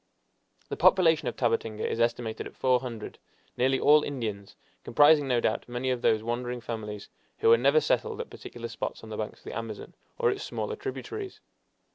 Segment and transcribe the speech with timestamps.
[0.69, 3.19] The population of Tabatinga is estimated at four hundred,
[3.55, 8.19] nearly all Indians, comprising, no doubt, many of those wandering families who are never settled
[8.19, 11.39] at particular spots on the banks of the Amazon or its smaller tributaries.